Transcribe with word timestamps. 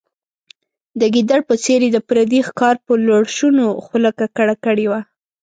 د 0.99 1.01
ګیدړ 1.13 1.39
په 1.49 1.55
څېر 1.63 1.79
یې 1.85 1.89
د 1.93 1.97
پردي 2.07 2.39
ښکار 2.47 2.75
په 2.85 2.93
لړشونو 3.07 3.65
خوله 3.85 4.11
ککړه 4.19 4.55
کړې 4.65 4.85
وه. 4.91 5.01